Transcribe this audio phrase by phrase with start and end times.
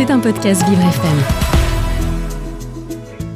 [0.00, 1.18] C'est un podcast Vivre FM.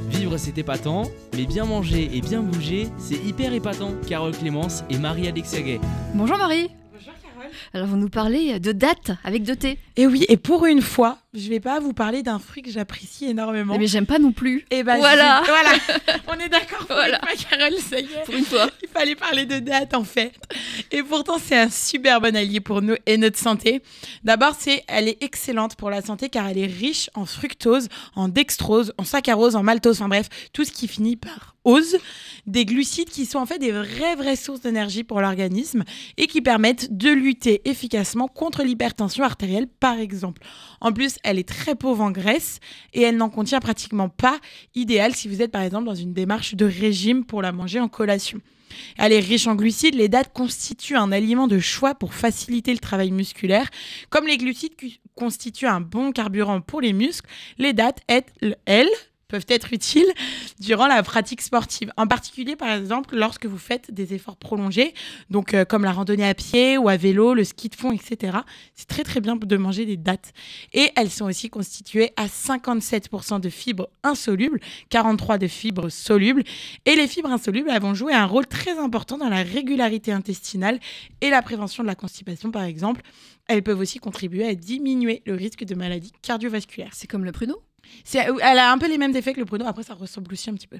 [0.08, 1.02] Vivre c'est épatant,
[1.36, 3.90] mais bien manger et bien bouger, c'est hyper épatant.
[4.08, 5.78] Carole Clémence et Marie-Alexia Gay.
[6.14, 6.70] Bonjour Marie.
[6.90, 7.50] Bonjour Carole.
[7.74, 9.78] Alors vous nous parlez de dates avec deux T.
[9.96, 13.26] Et oui, et pour une fois, je vais pas vous parler d'un fruit que j'apprécie
[13.26, 13.76] énormément.
[13.76, 14.64] Mais j'aime pas non plus.
[14.70, 15.42] Et ben voilà.
[15.44, 15.70] voilà.
[16.28, 16.84] On est d'accord.
[16.88, 17.18] Voilà.
[17.18, 18.24] Pas, Carole, ça y est.
[18.24, 18.68] Pour une fois.
[18.82, 20.32] Il fallait parler de date en fait.
[20.92, 23.82] Et pourtant, c'est un super bon allié pour nous et notre santé.
[24.22, 28.28] D'abord, c'est, elle est excellente pour la santé car elle est riche en fructose, en
[28.28, 31.96] dextrose, en saccharose, en maltose, enfin bref, tout ce qui finit par ose,
[32.46, 35.84] des glucides qui sont en fait des vraies vraies sources d'énergie pour l'organisme
[36.16, 40.42] et qui permettent de lutter efficacement contre l'hypertension artérielle par exemple.
[40.80, 42.60] En plus, elle est très pauvre en graisse
[42.92, 44.38] et elle n'en contient pratiquement pas,
[44.74, 47.88] idéal si vous êtes par exemple dans une démarche de régime pour la manger en
[47.88, 48.40] collation.
[48.98, 52.78] Elle est riche en glucides, les dattes constituent un aliment de choix pour faciliter le
[52.78, 53.68] travail musculaire.
[54.10, 54.74] Comme les glucides
[55.14, 57.28] constituent un bon carburant pour les muscles,
[57.58, 58.88] les dattes, elles,
[59.34, 60.06] peuvent être utiles
[60.60, 61.92] durant la pratique sportive.
[61.96, 64.94] En particulier, par exemple, lorsque vous faites des efforts prolongés,
[65.28, 68.38] donc euh, comme la randonnée à pied ou à vélo, le ski de fond, etc.
[68.76, 70.32] C'est très très bien de manger des dattes.
[70.72, 74.60] Et elles sont aussi constituées à 57% de fibres insolubles,
[74.92, 76.44] 43% de fibres solubles.
[76.84, 80.78] Et les fibres insolubles, elles vont jouer un rôle très important dans la régularité intestinale
[81.22, 83.02] et la prévention de la constipation, par exemple.
[83.48, 86.92] Elles peuvent aussi contribuer à diminuer le risque de maladies cardiovasculaires.
[86.94, 87.60] C'est comme le pruneau?
[88.14, 89.66] Elle a un peu les mêmes effets que le pruneau.
[89.66, 90.78] Après, ça ressemble aussi un petit peu.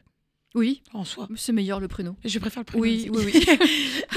[0.55, 0.83] Oui.
[0.93, 1.27] En soi.
[1.35, 2.15] C'est meilleur le pruneau.
[2.25, 2.85] Je préfère le pruneau.
[2.85, 3.59] Oui, oui, oui.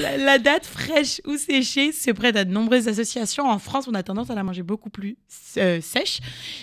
[0.00, 3.48] la, date fraîche ou séchée se prête à de nombreuses associations.
[3.48, 5.16] En France, on a tendance à la manger beaucoup plus
[5.56, 6.20] euh, sèche.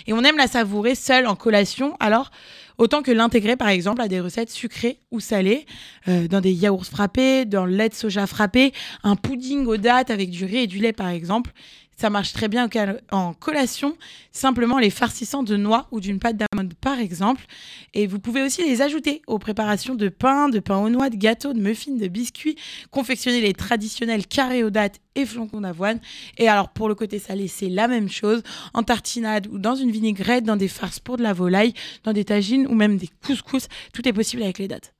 [0.08, 1.98] Et on aime la savourer seule en collation.
[2.00, 2.32] Alors,
[2.78, 5.66] autant que l'intégrer, par exemple, à des recettes sucrées ou salées,
[6.08, 8.72] euh, dans des yaourts frappés, dans le lait de soja frappé,
[9.04, 11.52] un pudding aux dates avec du riz et du lait, par exemple.
[11.98, 12.68] Ça marche très bien
[13.12, 13.98] en collation,
[14.32, 17.46] simplement les farcissant de noix ou d'une pâte d'amande par exemple.
[17.94, 21.16] Et vous pouvez aussi les ajouter aux préparations de pain, de pain aux noix, de
[21.16, 22.58] gâteaux, de muffins, de biscuits,
[22.92, 26.00] confectionner les traditionnels carrés aux dattes et flocons d'avoine.
[26.38, 28.44] Et alors pour le côté salé, c'est la même chose,
[28.74, 32.26] en tartinade ou dans une vinaigrette, dans des farces pour de la volaille, dans des
[32.26, 33.68] tagines ou même des couscous.
[33.94, 34.94] Tout est possible avec les dattes.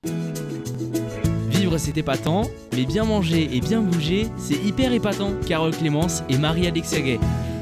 [1.66, 2.44] Vivre c'est épatant,
[2.74, 5.34] mais bien manger et bien bouger, c'est hyper épatant.
[5.48, 7.20] Carole Clémence et Marie-Alexia Gay.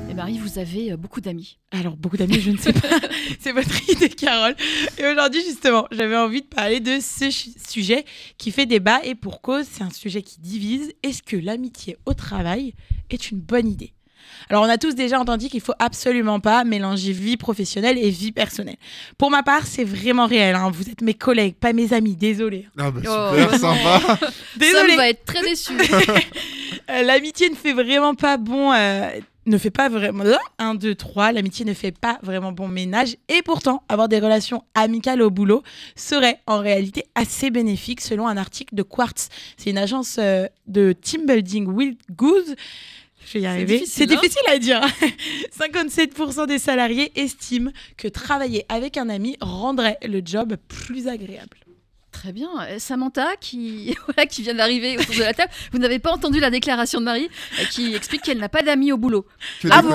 [0.10, 1.58] Et Marie, vous avez euh, beaucoup d'amis.
[1.72, 3.00] Alors, beaucoup d'amis, je ne sais pas.
[3.40, 4.58] c'est votre idée, Carole.
[4.98, 8.04] Et aujourd'hui, justement, j'avais envie de parler de ce sujet
[8.38, 10.92] qui fait débat et pour cause, c'est un sujet qui divise.
[11.02, 12.74] Est-ce que l'amitié au travail
[13.10, 13.94] est une bonne idée?
[14.50, 18.32] Alors, on a tous déjà entendu qu'il faut absolument pas mélanger vie professionnelle et vie
[18.32, 18.78] personnelle.
[19.18, 20.56] Pour ma part, c'est vraiment réel.
[20.56, 20.72] Hein.
[20.74, 22.16] Vous êtes mes collègues, pas mes amis.
[22.16, 22.68] Désolée.
[22.78, 24.20] Ah bah oh, super, sympa.
[24.58, 24.92] Désolée.
[24.92, 25.74] Ça va être très déçu.
[26.90, 28.74] Euh, l'amitié ne fait vraiment pas bon.
[28.74, 29.08] Euh,
[29.46, 30.26] ne fait pas vraiment.
[30.60, 31.32] 1, 2, 3.
[31.32, 33.16] L'amitié ne fait pas vraiment bon ménage.
[33.30, 35.64] Et pourtant, avoir des relations amicales au boulot
[35.96, 39.30] serait en réalité assez bénéfique selon un article de Quartz.
[39.56, 42.56] C'est une agence euh, de team building Will Goose
[43.26, 43.84] je vais y arriver.
[43.86, 44.54] C'est difficile, hein.
[44.54, 44.82] à dire.
[45.60, 51.58] 57% des salariés estiment que travailler avec un ami rendrait le job plus agréable.
[52.12, 52.50] Très bien.
[52.70, 56.40] Euh, Samantha, qui, voilà, qui vient d'arriver autour de la table, vous n'avez pas entendu
[56.40, 57.28] la déclaration de Marie
[57.60, 59.26] euh, qui explique qu'elle n'a pas d'amis au boulot.
[59.70, 59.90] ah, bon,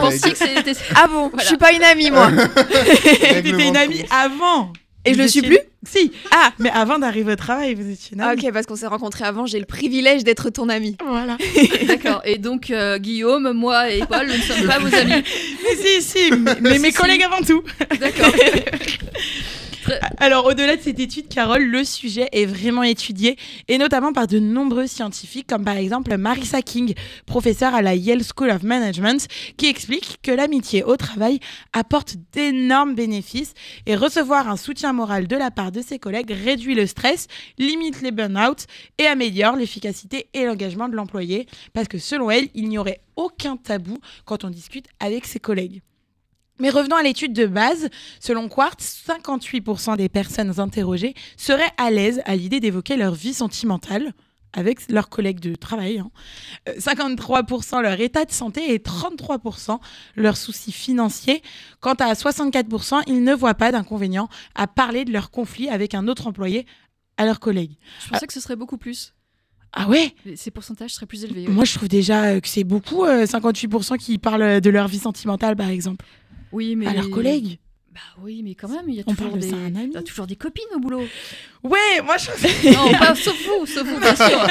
[0.94, 2.30] ah bon, je suis pas une amie, moi.
[2.54, 4.72] T'étais une amie avant.
[5.04, 6.10] Et je le suis plus Si.
[6.32, 8.44] Ah, mais avant d'arriver au travail, vous étiez une amie.
[8.44, 10.96] ok, parce qu'on s'est rencontrés avant, j'ai le privilège d'être ton amie.
[11.06, 11.38] Voilà.
[11.86, 12.20] D'accord.
[12.24, 15.12] Et donc, euh, Guillaume, moi et Paul, nous ne sommes pas vos amis.
[15.62, 17.62] Mais si, si, mais, mes collègues avant tout.
[18.00, 18.32] D'accord.
[20.18, 23.36] Alors, au-delà de cette étude, Carole, le sujet est vraiment étudié,
[23.68, 26.94] et notamment par de nombreux scientifiques, comme par exemple Marissa King,
[27.26, 29.26] professeure à la Yale School of Management,
[29.56, 31.40] qui explique que l'amitié au travail
[31.72, 33.54] apporte d'énormes bénéfices,
[33.86, 37.26] et recevoir un soutien moral de la part de ses collègues réduit le stress,
[37.58, 38.66] limite les burn-out
[38.98, 43.56] et améliore l'efficacité et l'engagement de l'employé, parce que selon elle, il n'y aurait aucun
[43.56, 45.82] tabou quand on discute avec ses collègues.
[46.58, 47.88] Mais revenons à l'étude de base.
[48.20, 54.12] Selon Quartz, 58% des personnes interrogées seraient à l'aise à l'idée d'évoquer leur vie sentimentale
[54.52, 56.02] avec leurs collègues de travail.
[56.66, 57.78] 53% hein.
[57.78, 59.78] euh, leur état de santé et 33%
[60.16, 61.42] leurs soucis financiers.
[61.80, 66.08] Quant à 64%, ils ne voient pas d'inconvénient à parler de leur conflit avec un
[66.08, 66.66] autre employé
[67.16, 67.76] à leurs collègues.
[68.04, 69.14] Je pensais que ce serait beaucoup plus.
[69.74, 70.14] Ah ouais?
[70.34, 71.46] Ces pourcentages seraient plus élevés.
[71.46, 75.56] Moi, je trouve déjà que c'est beaucoup, 58% euh, qui parlent de leur vie sentimentale,
[75.56, 76.06] par exemple
[76.52, 76.86] oui, mais...
[76.86, 77.58] À leurs collègues
[77.98, 79.58] bah, oui, mais quand même, il y a On toujours parle de des, ça à
[79.58, 79.86] un ami.
[79.88, 81.02] il y a toujours des copines au boulot.
[81.64, 84.46] Ouais, moi je Non, pas sauf vous, sauf vous, bien sûr.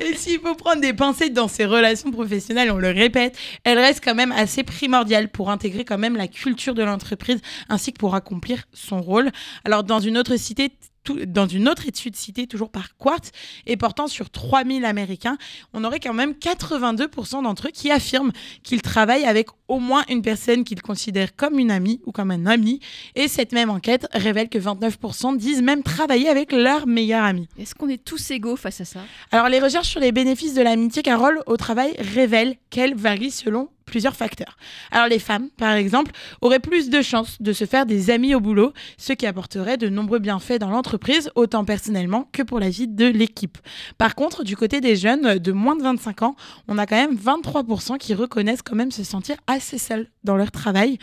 [0.04, 4.02] Et s'il faut prendre des pincettes dans ses relations professionnelles, on le répète, elles restent
[4.02, 8.16] quand même assez primordiales pour intégrer quand même la culture de l'entreprise ainsi que pour
[8.16, 9.30] accomplir son rôle.
[9.64, 10.72] Alors dans une autre cité,
[11.08, 13.30] tout- dans une autre étude citée toujours par Quartz
[13.66, 15.38] et portant sur 3000 Américains,
[15.72, 18.32] on aurait quand même 82% d'entre eux qui affirment
[18.62, 22.44] qu'ils travaillent avec au moins une personne qu'ils considèrent comme une amie ou comme un
[22.46, 22.80] ami.
[23.14, 27.48] Et cette même enquête révèle que 29% disent même travailler avec leur meilleur ami.
[27.58, 29.00] Est-ce qu'on est tous égaux face à ça?
[29.30, 33.68] Alors, les recherches sur les bénéfices de l'amitié, Carole, au travail, révèlent qu'elle varie selon
[33.88, 34.56] plusieurs facteurs.
[34.90, 38.40] Alors, les femmes, par exemple, auraient plus de chances de se faire des amis au
[38.40, 42.88] boulot, ce qui apporterait de nombreux bienfaits dans l'entreprise, autant personnellement que pour la vie
[42.88, 43.58] de l'équipe.
[43.96, 46.36] Par contre, du côté des jeunes de moins de 25 ans,
[46.68, 50.50] on a quand même 23% qui reconnaissent quand même se sentir assez seuls dans leur
[50.50, 50.98] travail.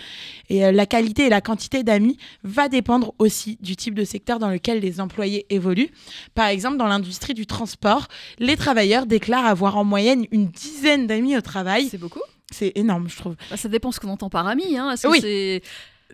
[0.49, 4.39] Et euh, la qualité et la quantité d'amis va dépendre aussi du type de secteur
[4.39, 5.91] dans lequel les employés évoluent.
[6.33, 8.07] Par exemple, dans l'industrie du transport,
[8.39, 11.87] les travailleurs déclarent avoir en moyenne une dizaine d'amis au travail.
[11.89, 12.21] C'est beaucoup?
[12.51, 13.35] C'est énorme, je trouve.
[13.49, 14.77] Bah, Ça dépend ce qu'on entend par ami.
[14.77, 14.91] Hein.
[14.91, 15.19] Est-ce que Oui.
[15.21, 15.61] c'est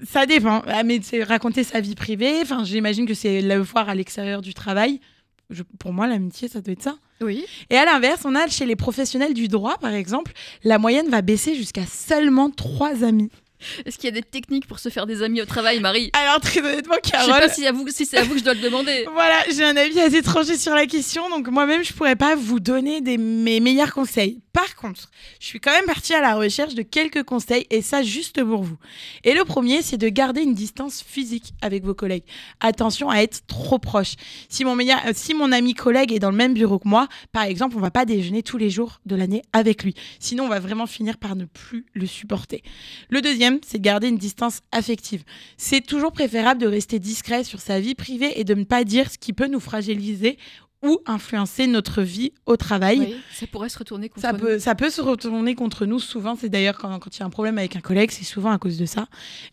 [0.10, 0.64] Ça dépend.
[0.68, 2.40] Ah, mais c'est raconter sa vie privée.
[2.42, 5.00] Enfin, j'imagine que c'est le voir à l'extérieur du travail.
[5.50, 6.96] Je- pour moi, l'amitié, ça doit être ça.
[7.20, 7.46] Oui.
[7.70, 10.32] Et à l'inverse, on a chez les professionnels du droit, par exemple,
[10.64, 13.30] la moyenne va baisser jusqu'à seulement trois amis.
[13.86, 16.10] Est-ce qu'il y a des techniques pour se faire des amis au travail, Marie?
[16.14, 17.40] Alors, très honnêtement, Je sais Carole.
[17.42, 19.06] pas si, à vous- si c'est à vous que je dois le demander.
[19.14, 22.60] Voilà, j'ai un avis assez tranché sur la question, donc moi-même, je pourrais pas vous
[22.60, 24.40] donner des, mes meilleurs conseils.
[24.54, 25.10] Par contre,
[25.40, 28.64] je suis quand même partie à la recherche de quelques conseils, et ça juste pour
[28.64, 28.78] vous.
[29.24, 32.26] Et le premier, c'est de garder une distance physique avec vos collègues.
[32.60, 34.16] Attention à être trop proche.
[34.50, 37.80] Si mon, euh, ami collègue est dans le même bureau que moi, par exemple, on
[37.80, 39.96] va pas déjeuner tous les jours de l'année avec lui.
[40.20, 42.62] Sinon, on va vraiment finir par ne plus le supporter.
[43.10, 45.24] Le deuxième, c'est de garder une distance affective.
[45.58, 49.10] C'est toujours préférable de rester discret sur sa vie privée et de ne pas dire
[49.10, 50.38] ce qui peut nous fragiliser
[50.84, 53.00] ou influencer notre vie au travail.
[53.00, 54.40] Oui, ça pourrait se retourner contre Ça nous.
[54.40, 56.36] peut, ça peut se retourner contre nous souvent.
[56.36, 58.58] C'est d'ailleurs quand, quand il y a un problème avec un collègue, c'est souvent à
[58.58, 59.06] cause de ça.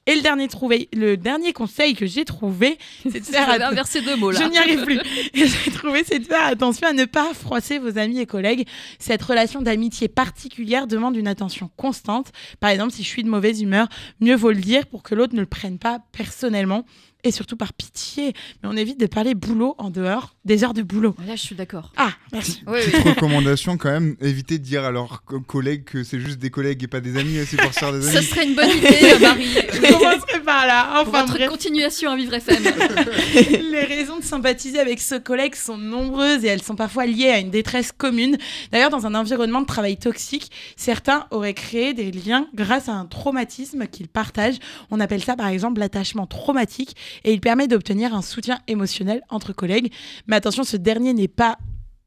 [0.07, 4.01] Et le dernier, trouvé, le dernier conseil que j'ai trouvé, c'est de faire att- inversé
[4.01, 4.41] deux mots là.
[4.43, 4.99] je n'y arrive plus.
[5.35, 8.67] J'ai trouvé, c'est de faire attention à ne pas froisser vos amis et collègues.
[8.99, 12.33] Cette relation d'amitié particulière demande une attention constante.
[12.61, 13.89] Par exemple, si je suis de mauvaise humeur,
[14.21, 16.85] mieux vaut le dire pour que l'autre ne le prenne pas personnellement.
[17.25, 18.33] Et surtout par pitié.
[18.63, 21.17] Mais on évite de parler boulot en dehors des heures de boulot.
[21.27, 21.93] Là, je suis d'accord.
[21.97, 22.63] Ah, merci.
[22.67, 22.91] Oui, oui.
[22.93, 26.51] Petite recommandation quand même, évitez de dire à leurs co- collègues que c'est juste des
[26.51, 28.27] collègues et pas des amis, c'est pour se faire des Ça amis.
[28.27, 29.47] serait une bonne idée, euh, Marie.
[29.73, 31.03] Je commencerai par là.
[31.03, 31.51] Pour Enfin votre bref.
[31.51, 32.63] continuation à Vivre FM.
[33.73, 37.39] Les raisons de sympathiser avec ce collègue sont nombreuses et elles sont parfois liées à
[37.41, 38.37] une détresse commune.
[38.71, 43.07] D'ailleurs, dans un environnement de travail toxique, certains auraient créé des liens grâce à un
[43.07, 44.59] traumatisme qu'ils partagent.
[44.91, 46.95] On appelle ça par exemple l'attachement traumatique
[47.25, 49.93] et il permet d'obtenir un soutien émotionnel entre collègues.
[50.27, 51.59] Mais attention, ce dernier n'est pas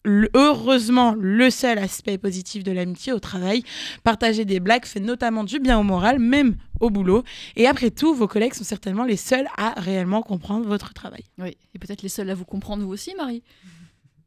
[0.06, 3.64] heureusement le seul aspect positif de l'amitié au travail.
[4.04, 7.24] Partager des blagues fait notamment du bien au moral, même au boulot.
[7.56, 11.24] Et après tout, vos collègues sont certainement les seuls à réellement comprendre votre travail.
[11.38, 13.44] Oui, et peut-être les seuls à vous comprendre, vous aussi, Marie.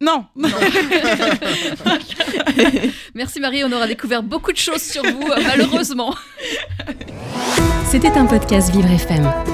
[0.00, 0.26] Non,
[3.14, 6.14] Merci Marie, on aura découvert beaucoup de choses sur vous, malheureusement.
[7.86, 9.53] C'était un podcast Vivre FM.